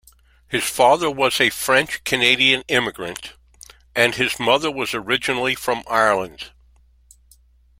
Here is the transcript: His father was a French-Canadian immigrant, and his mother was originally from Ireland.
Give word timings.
His 0.47 0.63
father 0.63 1.11
was 1.11 1.39
a 1.39 1.51
French-Canadian 1.51 2.63
immigrant, 2.67 3.33
and 3.95 4.15
his 4.15 4.39
mother 4.39 4.71
was 4.71 4.95
originally 4.95 5.53
from 5.53 5.83
Ireland. 5.87 6.49